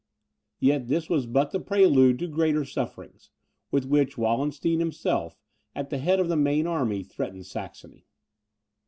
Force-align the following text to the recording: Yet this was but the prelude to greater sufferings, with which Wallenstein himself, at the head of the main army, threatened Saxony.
Yet 0.59 0.87
this 0.87 1.11
was 1.11 1.27
but 1.27 1.51
the 1.51 1.59
prelude 1.59 2.17
to 2.17 2.27
greater 2.27 2.65
sufferings, 2.65 3.29
with 3.69 3.85
which 3.85 4.17
Wallenstein 4.17 4.79
himself, 4.79 5.37
at 5.75 5.91
the 5.91 5.99
head 5.99 6.19
of 6.19 6.27
the 6.27 6.35
main 6.35 6.65
army, 6.65 7.03
threatened 7.03 7.45
Saxony. 7.45 8.07